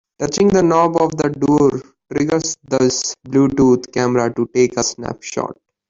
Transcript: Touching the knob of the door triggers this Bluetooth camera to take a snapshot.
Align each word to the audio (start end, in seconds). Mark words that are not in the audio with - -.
Touching 0.17 0.47
the 0.47 0.63
knob 0.63 0.99
of 0.99 1.11
the 1.15 1.29
door 1.29 1.79
triggers 2.11 2.57
this 2.67 3.13
Bluetooth 3.27 3.93
camera 3.93 4.33
to 4.33 4.47
take 4.51 4.75
a 4.77 4.83
snapshot. 4.83 5.55